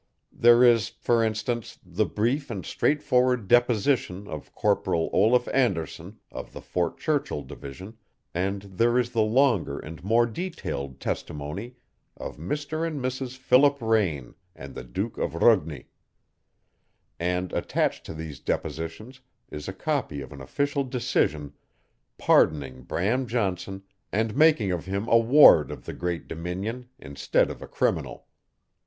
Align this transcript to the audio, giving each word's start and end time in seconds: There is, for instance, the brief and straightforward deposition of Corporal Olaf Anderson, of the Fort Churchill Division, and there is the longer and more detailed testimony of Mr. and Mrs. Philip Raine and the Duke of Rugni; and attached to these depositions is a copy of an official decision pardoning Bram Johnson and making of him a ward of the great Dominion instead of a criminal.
There 0.33 0.63
is, 0.63 0.89
for 0.89 1.23
instance, 1.23 1.77
the 1.85 2.07
brief 2.07 2.49
and 2.49 2.65
straightforward 2.65 3.47
deposition 3.47 4.27
of 4.27 4.51
Corporal 4.55 5.11
Olaf 5.13 5.47
Anderson, 5.53 6.17
of 6.31 6.53
the 6.53 6.59
Fort 6.61 6.97
Churchill 6.97 7.43
Division, 7.43 7.97
and 8.33 8.63
there 8.63 8.97
is 8.97 9.11
the 9.11 9.21
longer 9.21 9.77
and 9.77 10.03
more 10.03 10.25
detailed 10.25 10.99
testimony 10.99 11.75
of 12.17 12.37
Mr. 12.37 12.83
and 12.87 12.99
Mrs. 12.99 13.37
Philip 13.37 13.77
Raine 13.79 14.33
and 14.55 14.73
the 14.73 14.83
Duke 14.83 15.19
of 15.19 15.33
Rugni; 15.35 15.85
and 17.19 17.53
attached 17.53 18.03
to 18.07 18.15
these 18.15 18.39
depositions 18.39 19.21
is 19.51 19.67
a 19.67 19.71
copy 19.71 20.19
of 20.21 20.31
an 20.31 20.41
official 20.41 20.83
decision 20.83 21.53
pardoning 22.17 22.81
Bram 22.81 23.27
Johnson 23.27 23.83
and 24.11 24.35
making 24.35 24.71
of 24.71 24.85
him 24.87 25.07
a 25.07 25.17
ward 25.19 25.69
of 25.69 25.85
the 25.85 25.93
great 25.93 26.27
Dominion 26.27 26.89
instead 26.97 27.51
of 27.51 27.61
a 27.61 27.67
criminal. 27.67 28.25